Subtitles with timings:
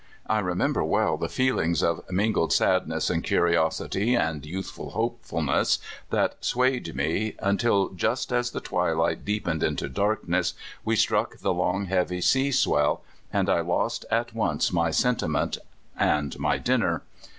[0.25, 5.77] I remember well the feelings of mingled sadness and curiosity and youthful hopefulness
[6.09, 11.53] that swayed me, until just as the twilight deepened into dark ness we struck the
[11.53, 15.59] long, heavy sea swell, and I lost at once my sentiment
[15.95, 17.03] and my dinner.